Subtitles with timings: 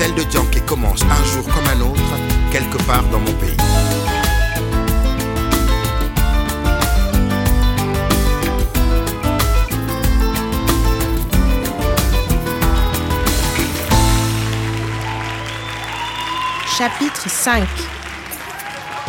[0.00, 2.00] Celle de Dianke commence un jour comme un autre,
[2.50, 3.54] quelque part dans mon pays.
[16.78, 17.68] Chapitre 5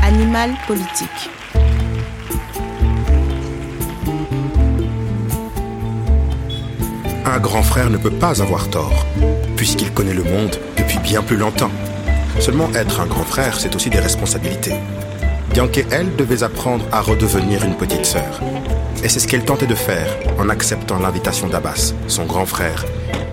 [0.02, 1.08] Animal politique.
[7.24, 9.06] Un grand frère ne peut pas avoir tort,
[9.62, 11.70] puisqu'il connaît le monde depuis bien plus longtemps.
[12.40, 14.74] Seulement être un grand frère, c'est aussi des responsabilités.
[15.54, 18.42] Bianca, elle, devait apprendre à redevenir une petite sœur.
[19.04, 22.88] Et c'est ce qu'elle tentait de faire en acceptant l'invitation d'Abbas, son grand frère,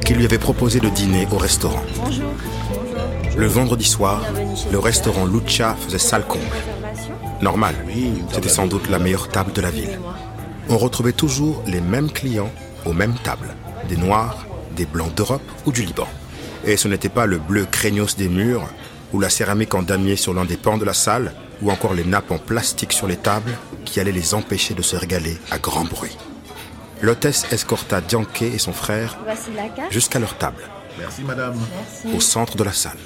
[0.04, 1.82] qui lui avait proposé de dîner au restaurant.
[1.96, 2.30] Bonjour.
[3.34, 4.22] Le vendredi soir,
[4.70, 6.44] le restaurant Lucha faisait salle comble.
[7.40, 7.74] Normal,
[8.34, 9.98] c'était sans doute la meilleure table de la ville.
[10.68, 12.52] On retrouvait toujours les mêmes clients
[12.84, 13.54] aux mêmes tables.
[13.88, 14.44] Des Noirs,
[14.76, 16.06] des Blancs d'Europe ou du Liban.
[16.64, 18.68] Et ce n'était pas le bleu craignos des murs,
[19.12, 21.32] ou la céramique en damier sur l'un des pans de la salle,
[21.62, 24.96] ou encore les nappes en plastique sur les tables qui allaient les empêcher de se
[24.96, 26.16] régaler à grand bruit.
[27.00, 29.16] L'hôtesse escorta Dianke et son frère
[29.90, 30.62] jusqu'à leur table,
[30.98, 31.54] Merci, madame.
[32.14, 32.98] au centre de la salle.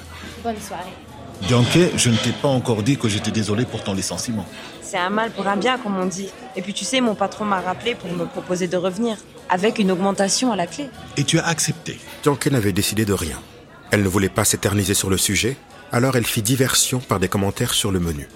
[0.43, 0.93] Bonne soirée.
[1.41, 4.45] Bianca, je ne t'ai pas encore dit que j'étais désolé pour ton licenciement.
[4.81, 6.29] C'est un mal pour un bien, comme on dit.
[6.55, 9.17] Et puis tu sais, mon patron m'a rappelé pour me proposer de revenir,
[9.49, 10.89] avec une augmentation à la clé.
[11.17, 11.99] Et tu as accepté.
[12.21, 13.39] Dianke n'avait décidé de rien.
[13.91, 15.57] Elle ne voulait pas s'éterniser sur le sujet,
[15.91, 18.27] alors elle fit diversion par des commentaires sur le menu.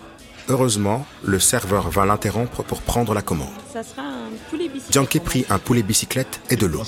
[0.49, 3.49] Heureusement, le serveur vint l'interrompre pour prendre la commande.
[3.73, 4.91] Ça sera un poulet bicyclette.
[4.91, 6.83] Dianke prit un poulet bicyclette et de l'eau.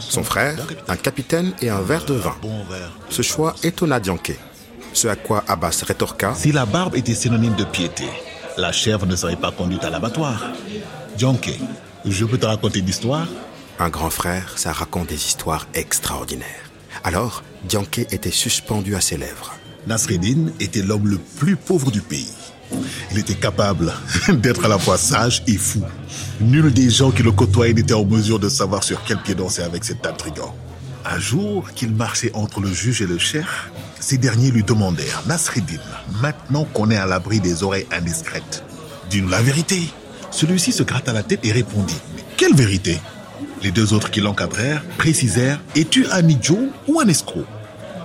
[0.00, 2.34] Son frère, un capitaine et un verre de vin.
[3.10, 4.32] Ce choix étonna Dianke.
[4.94, 8.04] Ce à quoi Abbas rétorqua Si la barbe était synonyme de piété,
[8.56, 10.40] la chèvre ne serait pas conduite à l'abattoir.
[11.18, 11.50] Bianca,
[12.04, 13.26] je peux te raconter une histoire?
[13.80, 16.70] Un grand frère, ça raconte des histoires extraordinaires.
[17.02, 19.56] Alors, Dianke était suspendu à ses lèvres.
[19.88, 22.32] Nasreddin était l'homme le plus pauvre du pays.
[23.10, 23.92] Il était capable
[24.28, 25.82] d'être à la fois sage et fou.
[26.40, 29.62] Nul des gens qui le côtoyaient n'était en mesure de savoir sur quel pied danser
[29.62, 30.54] avec cet intrigant.
[31.04, 33.70] Un jour qu'il marchait entre le juge et le chef,
[34.04, 35.80] ces derniers lui demandèrent Nasreddin,
[36.20, 38.62] maintenant qu'on est à l'abri des oreilles indiscrètes,
[39.08, 39.80] dis-nous la vérité.
[40.30, 43.00] Celui-ci se gratta la tête et répondit Mais quelle vérité?
[43.62, 47.46] Les deux autres qui l'encadrèrent précisèrent Es-tu un idiot ou un escroc?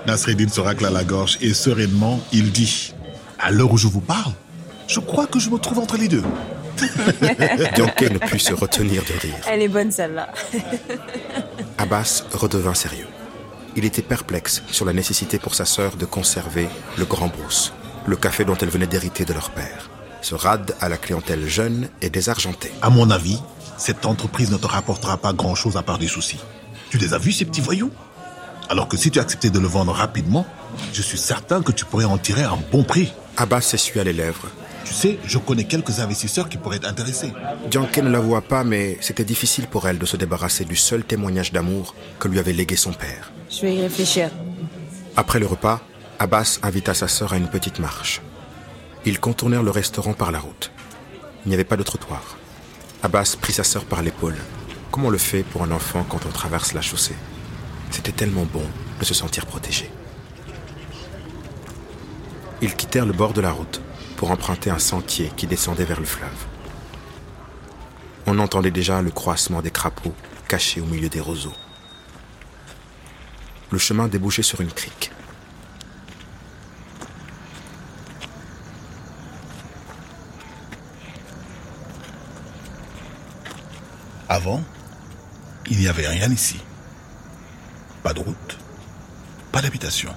[0.07, 2.93] Nasreddin se racla la gorge et sereinement, il dit
[3.37, 4.31] À l'heure où je vous parle,
[4.87, 6.23] je crois que je me trouve entre les deux.
[7.75, 9.35] Dianke ne put se retenir de rire.
[9.49, 10.29] Elle est bonne celle-là.
[11.77, 13.07] Abbas redevint sérieux.
[13.75, 17.74] Il était perplexe sur la nécessité pour sa sœur de conserver le Grand Brousse,
[18.07, 19.90] le café dont elle venait d'hériter de leur père.
[20.22, 22.72] Ce rad à la clientèle jeune et désargentée.
[22.81, 23.40] À mon avis,
[23.78, 26.40] cette entreprise ne te rapportera pas grand-chose à part des soucis.
[26.90, 27.91] Tu les as vus, ces petits voyous?
[28.68, 30.46] Alors que si tu acceptais de le vendre rapidement,
[30.91, 33.13] je suis certain que tu pourrais en tirer un bon prix.
[33.38, 34.47] Abbas s'essuya les lèvres.
[34.84, 37.32] Tu sais, je connais quelques investisseurs qui pourraient être intéressés.
[37.70, 41.52] Dianke ne l'avoua pas, mais c'était difficile pour elle de se débarrasser du seul témoignage
[41.52, 43.32] d'amour que lui avait légué son père.
[43.49, 44.29] Je vais y réfléchir.
[45.16, 45.81] Après le repas,
[46.19, 48.22] Abbas invita sa sœur à une petite marche.
[49.05, 50.72] Ils contournèrent le restaurant par la route.
[51.46, 52.37] Il n'y avait pas de trottoir.
[53.01, 54.37] Abbas prit sa sœur par l'épaule,
[54.91, 57.16] comme on le fait pour un enfant quand on traverse la chaussée?
[57.91, 58.66] C'était tellement bon
[58.99, 59.90] de se sentir protégé.
[62.61, 63.81] Ils quittèrent le bord de la route
[64.17, 66.29] pour emprunter un sentier qui descendait vers le fleuve.
[68.28, 70.13] On entendait déjà le croissement des crapauds
[70.47, 71.55] cachés au milieu des roseaux.
[73.71, 75.11] Le chemin débouchait sur une crique.
[84.27, 84.63] Avant,
[85.69, 86.59] il n'y avait rien ici.
[88.03, 88.57] Pas de route,
[89.51, 90.13] pas d'habitation.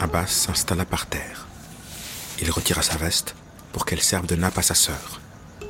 [0.00, 1.46] Abbas s'installa par terre.
[2.40, 3.34] Il retira sa veste
[3.72, 5.20] pour qu'elle serve de nappe à sa sœur.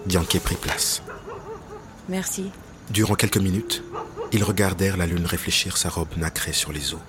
[0.06, 1.02] Dianke prit place.
[2.08, 2.50] Merci.
[2.90, 3.82] Durant quelques minutes,
[4.32, 7.02] ils regardèrent la lune réfléchir sa robe nacrée sur les eaux.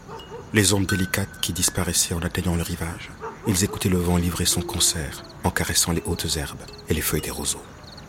[0.54, 3.12] Les ombres délicates qui disparaissaient en atteignant le rivage.
[3.48, 7.22] Ils écoutaient le vent livrer son concert en caressant les hautes herbes et les feuilles
[7.22, 7.64] des roseaux.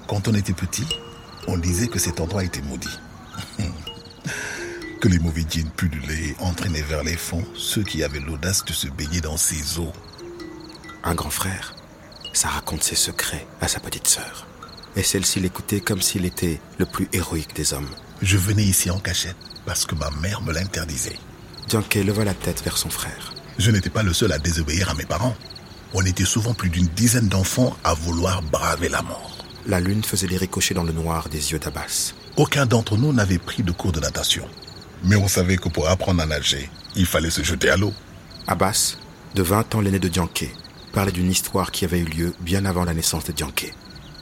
[0.09, 0.87] Quand on était petit,
[1.47, 2.99] on disait que cet endroit était maudit.
[5.01, 8.73] que les mauvais djinns pullulaient et entraînaient vers les fonds ceux qui avaient l'audace de
[8.73, 9.93] se baigner dans ces eaux.
[11.05, 11.75] Un grand frère,
[12.33, 14.50] ça raconte ses secrets à sa petite sœur.
[14.97, 17.89] Et celle-ci l'écoutait comme s'il était le plus héroïque des hommes.
[18.23, 21.19] Je venais ici en cachette parce que ma mère me l'interdisait.
[21.69, 23.33] Dianke leva la tête vers son frère.
[23.59, 25.37] Je n'étais pas le seul à désobéir à mes parents.
[25.95, 29.37] On était souvent plus d'une dizaine d'enfants à vouloir braver la mort.
[29.67, 32.15] La lune faisait des ricochets dans le noir des yeux d'Abbas.
[32.37, 34.49] Aucun d'entre nous n'avait pris de cours de natation.
[35.05, 37.93] Mais on savait que pour apprendre à nager, il fallait se jeter à l'eau.
[38.47, 38.97] Abbas,
[39.35, 40.49] de 20 ans l'aîné de Dianke,
[40.93, 43.73] parlait d'une histoire qui avait eu lieu bien avant la naissance de Dianke.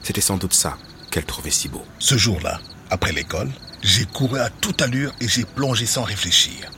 [0.08, 0.78] C'était sans doute ça
[1.10, 1.84] qu'elle trouvait si beau.
[1.98, 3.50] Ce jour-là, après l'école,
[3.82, 6.70] j'ai couru à toute allure et j'ai plongé sans réfléchir.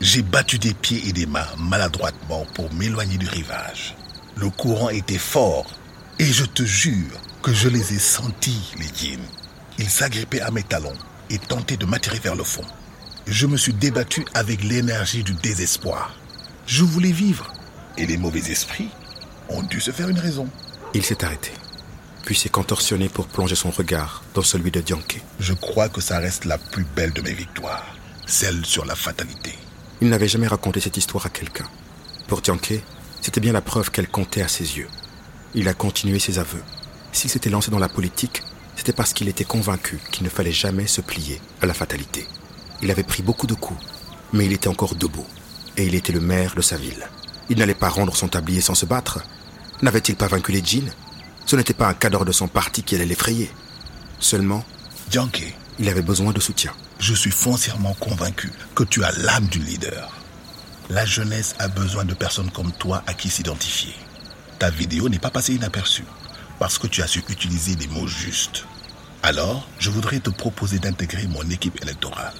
[0.00, 3.96] J'ai battu des pieds et des mains maladroitement pour m'éloigner du rivage.
[4.36, 5.66] Le courant était fort
[6.20, 9.26] et je te jure que je les ai sentis, les djinns.
[9.80, 10.94] Ils s'agrippaient à mes talons
[11.28, 12.64] et tentaient de m'attirer vers le fond.
[13.26, 16.14] Je me suis débattu avec l'énergie du désespoir.
[16.68, 17.52] Je voulais vivre
[17.98, 18.90] et les mauvais esprits
[19.48, 20.48] ont dû se faire une raison.
[20.94, 21.50] Il s'est arrêté,
[22.26, 25.22] puis s'est contorsionné pour plonger son regard dans celui de Dianke.
[25.38, 27.96] Je crois que ça reste la plus belle de mes victoires,
[28.26, 29.54] celle sur la fatalité.
[30.00, 31.68] Il n'avait jamais raconté cette histoire à quelqu'un.
[32.26, 32.82] Pour Dianke,
[33.22, 34.88] c'était bien la preuve qu'elle comptait à ses yeux.
[35.54, 36.62] Il a continué ses aveux.
[37.12, 38.42] S'il s'était lancé dans la politique,
[38.74, 42.26] c'était parce qu'il était convaincu qu'il ne fallait jamais se plier à la fatalité.
[42.82, 43.80] Il avait pris beaucoup de coups,
[44.32, 45.26] mais il était encore debout,
[45.76, 47.08] et il était le maire de sa ville.
[47.48, 49.20] Il n'allait pas rendre son tablier sans se battre.
[49.80, 50.92] N'avait-il pas vaincu les djinns?
[51.46, 53.50] Ce n'était pas un cadre de son parti qui allait l'effrayer.
[54.18, 54.64] Seulement,
[55.10, 56.72] Dianke, il avait besoin de soutien.
[56.98, 60.10] je suis foncièrement convaincu que tu as l'âme du leader.
[60.90, 63.94] La jeunesse a besoin de personnes comme toi à qui s'identifier.
[64.58, 66.06] Ta vidéo n'est pas passée inaperçue
[66.58, 68.64] parce que tu as su utiliser les mots justes.
[69.22, 72.32] Alors, je voudrais te proposer d'intégrer mon équipe électorale.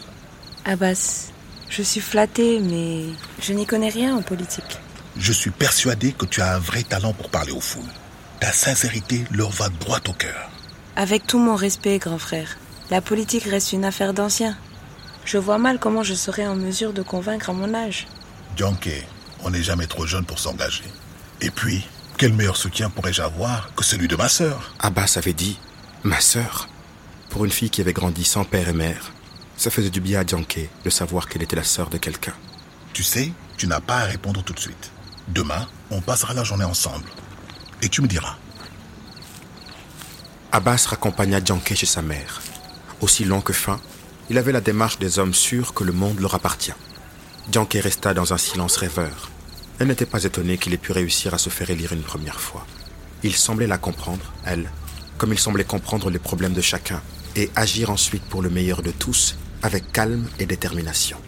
[0.64, 1.28] Abbas,
[1.68, 3.04] je suis flattée, mais
[3.42, 4.78] je n'y connais rien en politique.
[5.18, 7.84] Je suis persuadé que tu as un vrai talent pour parler aux foules.
[8.40, 10.50] Ta sincérité leur va droit au cœur.
[10.94, 12.58] Avec tout mon respect, grand frère,
[12.90, 14.56] la politique reste une affaire d'anciens.
[15.24, 18.06] Je vois mal comment je serais en mesure de convaincre à mon âge.
[18.56, 19.06] Dianke,
[19.42, 20.84] on n'est jamais trop jeune pour s'engager.
[21.40, 21.84] Et puis,
[22.18, 24.74] quel meilleur soutien pourrais-je avoir que celui de ma sœur?
[24.80, 25.58] Abbas avait dit
[26.04, 26.68] Ma sœur.
[27.30, 29.12] Pour une fille qui avait grandi sans père et mère,
[29.56, 32.34] ça faisait du bien à Dianke de savoir qu'elle était la sœur de quelqu'un.
[32.92, 34.90] Tu sais, tu n'as pas à répondre tout de suite.
[35.28, 37.08] Demain, on passera la journée ensemble.
[37.82, 38.36] Et tu me diras.
[40.52, 42.42] Abbas raccompagna Dianke chez sa mère.
[43.00, 43.80] Aussi long que fin,
[44.30, 46.72] il avait la démarche des hommes sûrs que le monde leur appartient.
[47.48, 49.30] Dianke resta dans un silence rêveur.
[49.78, 52.66] Elle n'était pas étonnée qu'il ait pu réussir à se faire élire une première fois.
[53.22, 54.70] Il semblait la comprendre, elle,
[55.18, 57.02] comme il semblait comprendre les problèmes de chacun,
[57.34, 61.18] et agir ensuite pour le meilleur de tous, avec calme et détermination.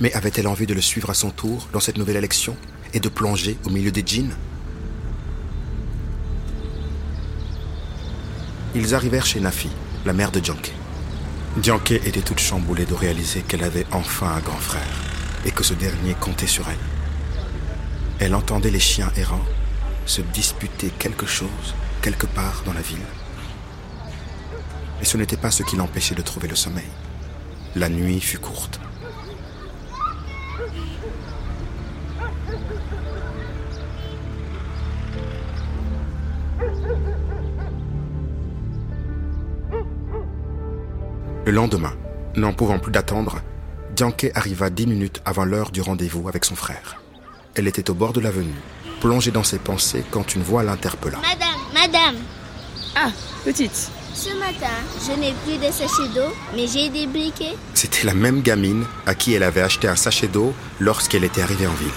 [0.00, 2.56] Mais avait-elle envie de le suivre à son tour dans cette nouvelle élection
[2.92, 4.34] et de plonger au milieu des djinns?
[8.74, 9.68] Ils arrivèrent chez Nafi,
[10.06, 10.72] la mère de Dianke.
[11.58, 14.82] Dianke était toute chamboulée de réaliser qu'elle avait enfin un grand frère
[15.44, 16.78] et que ce dernier comptait sur elle.
[18.18, 19.44] Elle entendait les chiens errants
[20.06, 23.04] se disputer quelque chose quelque part dans la ville.
[25.02, 26.88] Et ce n'était pas ce qui l'empêchait de trouver le sommeil.
[27.76, 28.80] La nuit fut courte.
[41.44, 41.92] Le lendemain,
[42.36, 43.40] n'en pouvant plus d'attendre,
[43.96, 47.02] Dianke arriva dix minutes avant l'heure du rendez-vous avec son frère.
[47.54, 48.54] Elle était au bord de l'avenue,
[49.00, 51.18] plongée dans ses pensées quand une voix l'interpella.
[51.18, 52.16] Madame, madame,
[52.94, 53.10] Ah,
[53.44, 53.90] petite.
[54.14, 54.72] ce matin,
[55.06, 57.56] je n'ai plus de sachet d'eau, mais j'ai des briquets.
[57.74, 61.66] C'était la même gamine à qui elle avait acheté un sachet d'eau lorsqu'elle était arrivée
[61.66, 61.88] en ville.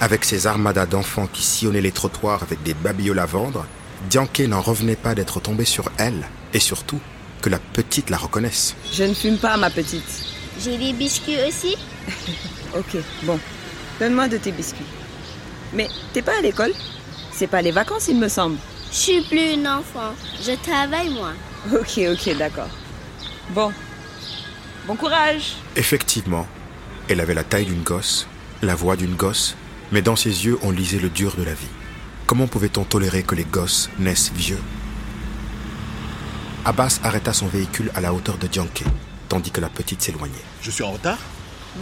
[0.00, 3.64] Avec ses armadas d'enfants qui sillonnaient les trottoirs avec des babioles à vendre,
[4.10, 6.98] Dianke n'en revenait pas d'être tombée sur elle, et surtout
[7.42, 8.74] que la petite la reconnaisse.
[8.92, 10.24] Je ne fume pas, ma petite.
[10.62, 11.76] J'ai des biscuits aussi.
[12.74, 13.38] Ok, bon.
[14.00, 14.86] Donne-moi de tes biscuits.
[15.74, 16.72] Mais t'es pas à l'école?
[17.30, 18.56] C'est pas les vacances, il me semble.
[18.90, 20.14] Je suis plus une enfant.
[20.42, 21.32] Je travaille, moi.
[21.70, 22.70] Ok, ok, d'accord.
[23.50, 23.70] Bon.
[24.86, 26.46] Bon courage Effectivement,
[27.10, 28.26] elle avait la taille d'une gosse,
[28.62, 29.54] la voix d'une gosse,
[29.92, 31.68] Mais dans ses yeux, on lisait le dur de la vie.
[32.26, 34.58] Comment pouvait-on tolérer que les gosses naissent vieux?
[36.64, 38.84] Abbas arrêta son véhicule à la hauteur de Djanké,
[39.28, 40.44] tandis que la petite s'éloignait.
[40.60, 41.18] Je suis en retard?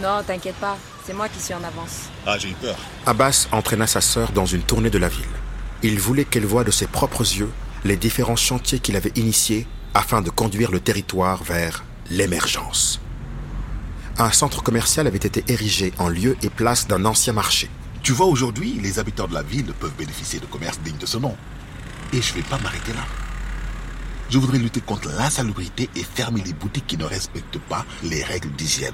[0.01, 2.09] Non, t'inquiète pas, c'est moi qui suis en avance.
[2.25, 2.75] Ah, j'ai eu peur.
[3.05, 5.25] Abbas entraîna sa sœur dans une tournée de la ville.
[5.83, 7.51] Il voulait qu'elle voie de ses propres yeux
[7.83, 13.01] les différents chantiers qu'il avait initiés afin de conduire le territoire vers l'émergence.
[14.17, 17.69] Un centre commercial avait été érigé en lieu et place d'un ancien marché.
[18.01, 21.17] Tu vois, aujourd'hui, les habitants de la ville peuvent bénéficier de commerces dignes de ce
[21.17, 21.35] nom.
[22.13, 23.05] Et je vais pas m'arrêter là.
[24.31, 28.49] Je voudrais lutter contre l'insalubrité et fermer les boutiques qui ne respectent pas les règles
[28.51, 28.93] d'hygiène.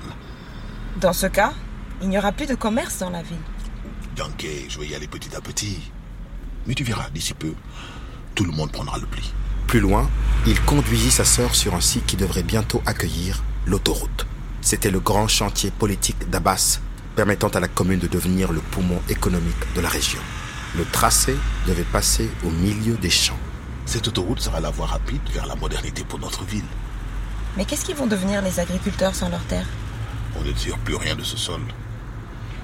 [1.00, 1.53] Dans ce cas,
[2.01, 3.38] il n'y aura plus de commerce dans la ville.
[4.17, 5.91] Yankee, je vais y aller petit à petit.
[6.65, 7.53] Mais tu verras, d'ici peu,
[8.34, 9.32] tout le monde prendra le pli.
[9.67, 10.10] Plus loin,
[10.48, 14.25] il conduisit sa sœur sur un site qui devrait bientôt accueillir l'autoroute.
[14.62, 16.79] C'était le grand chantier politique d'Abbas,
[17.15, 20.22] permettant à la commune de devenir le poumon économique de la région.
[20.75, 21.36] Le tracé
[21.67, 23.38] devait passer au milieu des champs.
[23.88, 26.65] Cette autoroute sera la voie rapide vers la modernité pour notre ville.
[27.56, 29.65] Mais qu'est-ce qu'ils vont devenir les agriculteurs sans leurs terres
[30.38, 31.62] On ne tire plus rien de ce sol.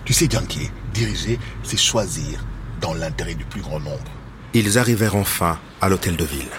[0.03, 2.43] Tu sais, Yankee, diriger, c'est choisir
[2.81, 4.03] dans l'intérêt du plus grand nombre.
[4.53, 6.51] Ils arrivèrent enfin à l'hôtel de ville.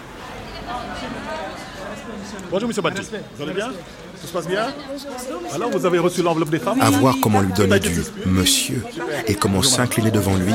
[2.50, 3.02] Bonjour, monsieur Bati.
[3.36, 3.70] Vous allez bien?
[4.24, 4.72] Tout se passe bien
[5.54, 8.82] Alors, vous avez reçu l'enveloppe des femmes À voir comment lui donner du monsieur
[9.26, 10.52] et comment s'incliner devant lui,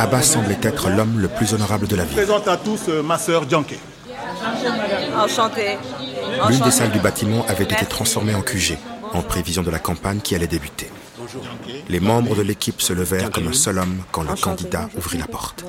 [0.00, 2.16] Abbas semblait être l'homme le plus honorable de la Je ville.
[2.16, 3.44] présente à tous euh, ma sœur.
[6.48, 8.76] L'une des salles du bâtiment avait été transformée en QG,
[9.12, 10.90] en prévision de la campagne qui allait débuter.
[11.88, 15.26] Les membres de l'équipe se levèrent comme un seul homme quand le candidat ouvrit la
[15.28, 15.64] porte.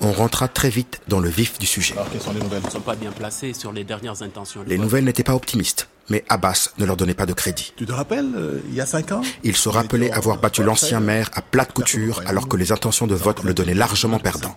[0.00, 1.94] On rentra très vite dans le vif du sujet.
[1.94, 4.62] Alors, quelles sont les nouvelles ne sont pas bien placés sur les dernières intentions.
[4.62, 4.84] du Les vote.
[4.84, 7.72] nouvelles n'étaient pas optimistes, mais Abbas ne leur donnait pas de crédit.
[7.76, 11.00] Tu te rappelles, euh, il y a cinq ans Il se rappelait avoir battu l'ancien
[11.00, 14.54] maire à plate couture alors que les intentions de vote le donnaient largement perdant.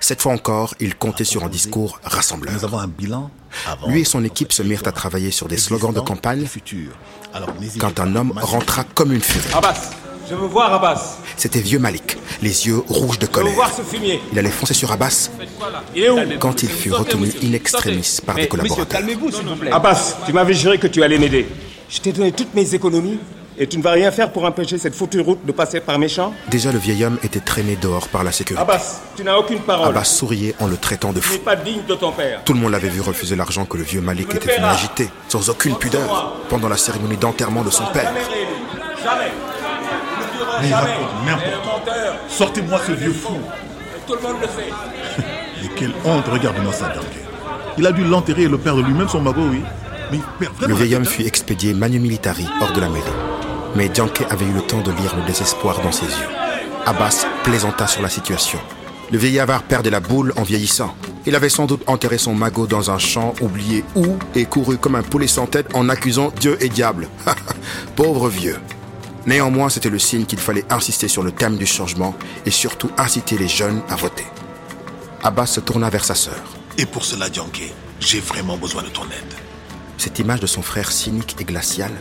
[0.00, 2.64] Cette fois encore, il comptait sur un discours Nous rassembleur.
[2.64, 3.30] avons un bilan
[3.66, 3.88] avant.
[3.88, 6.46] Lui et son équipe se mirent à travailler sur des slogans de campagne
[7.78, 9.54] quand un homme rentra comme une furie.
[9.54, 9.90] Abbas,
[10.30, 11.18] je veux voir Abbas.
[11.36, 13.54] C'était vieux Malik, les yeux rouges de Je veux colère.
[13.54, 14.20] voir ce fumier.
[14.32, 15.30] Il allait foncer sur Abbas
[15.94, 16.18] Il est où?
[16.38, 18.88] quand il fut retenu in extremis par des Mais, collaborateurs.
[18.88, 19.72] calmez-vous, s'il vous plaît.
[19.72, 21.46] Abbas, tu m'avais juré que tu allais m'aider.
[21.88, 23.18] Je t'ai donné toutes mes économies
[23.58, 26.08] et tu ne vas rien faire pour empêcher cette foutue route de passer par mes
[26.08, 26.32] champs?
[26.48, 28.62] Déjà, le vieil homme était traîné dehors par la sécurité.
[28.62, 29.88] Abbas, tu n'as aucune parole.
[29.88, 31.32] Abbas souriait en le traitant de Tu fou.
[31.34, 32.42] n'es pas digne de ton père.
[32.44, 35.50] Tout le monde l'avait vu refuser l'argent que le vieux Malik était venu agiter, sans
[35.50, 38.04] aucune pudeur, pendant la cérémonie d'enterrement de son père.
[38.04, 38.46] Jamais réélu.
[39.04, 39.30] Jamais.
[40.62, 40.98] Jamais.
[41.24, 42.16] menteur.
[42.28, 43.38] Sortez-moi ce vieux fou.
[44.06, 45.24] Tout le monde le sait.
[45.64, 46.92] Et quelle honte, regarde-moi ça.
[47.78, 49.62] Il a dû l'enterrer et le perdre lui-même, son magot, oui.
[50.10, 53.04] Mais il perd Le vieil homme fut expédié manu militari hors de la mairie.
[53.76, 56.28] Mais Djanké avait eu le temps de lire le désespoir dans ses yeux.
[56.86, 58.58] Abbas plaisanta sur la situation.
[59.12, 60.94] Le vieillard perdait la boule en vieillissant.
[61.26, 64.94] Il avait sans doute enterré son magot dans un champ oublié où et couru comme
[64.94, 67.08] un poulet sans tête en accusant Dieu et diable.
[67.96, 68.56] Pauvre vieux.
[69.26, 72.14] Néanmoins, c'était le signe qu'il fallait insister sur le thème du changement
[72.46, 74.26] et surtout inciter les jeunes à voter.
[75.22, 76.40] Abbas se tourna vers sa sœur.
[76.78, 79.34] Et pour cela, Yankee, j'ai vraiment besoin de ton aide.
[79.98, 81.92] Cette image de son frère cynique et glacial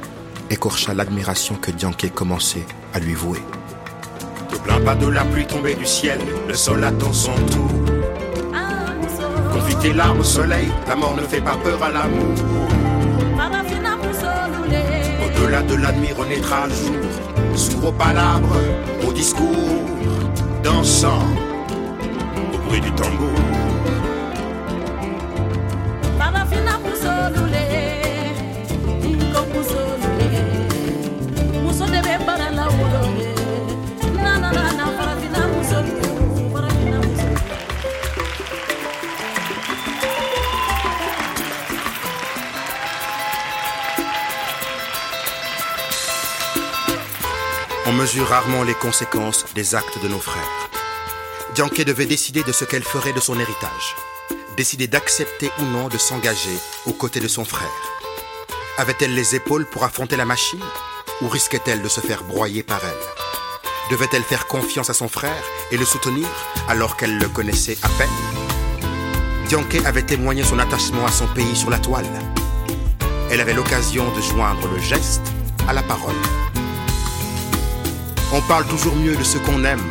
[0.49, 3.41] écorcha l'admiration que Dianke commençait à lui vouer.
[4.51, 7.69] Ne plains pas de la pluie tombée du ciel, le sol attend son tour.
[9.51, 12.35] Confie tes larmes au soleil, la mort ne fait pas peur à l'amour.
[15.49, 18.55] Au-delà de la nuit renaîtra le jour, sourd aux palabres,
[19.07, 19.47] au discours,
[20.63, 21.23] dansant
[22.53, 23.33] au bruit du tambour.
[48.49, 50.69] Les conséquences des actes de nos frères.
[51.53, 53.95] Dianke devait décider de ce qu'elle ferait de son héritage.
[54.57, 57.67] Décider d'accepter ou non de s'engager aux côtés de son frère.
[58.77, 60.63] Avait-elle les épaules pour affronter la machine?
[61.21, 63.91] Ou risquait-elle de se faire broyer par elle?
[63.91, 66.27] Devait-elle faire confiance à son frère et le soutenir
[66.67, 68.09] alors qu'elle le connaissait à peine?
[69.47, 72.09] Dianke avait témoigné son attachement à son pays sur la toile.
[73.31, 75.21] Elle avait l'occasion de joindre le geste
[75.67, 76.15] à la parole.
[78.31, 79.81] On parle toujours mieux de ce qu'on aime.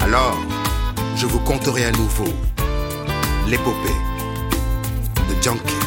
[0.00, 0.36] Alors,
[1.16, 2.32] je vous conterai à nouveau
[3.46, 3.94] l'épopée
[5.28, 5.83] de Junkie.